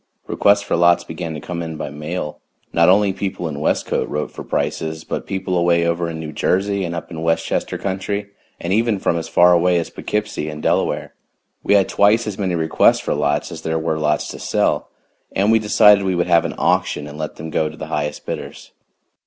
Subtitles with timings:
[0.25, 2.39] Requests for lots began to come in by mail.
[2.73, 6.83] Not only people in Westcote wrote for prices, but people away over in New Jersey
[6.83, 8.25] and up in Westchester Country,
[8.59, 11.13] and even from as far away as Poughkeepsie and Delaware.
[11.61, 14.89] We had twice as many requests for lots as there were lots to sell,
[15.33, 18.25] and we decided we would have an auction and let them go to the highest
[18.25, 18.71] bidders.